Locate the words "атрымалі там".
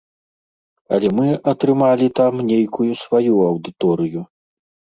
1.51-2.33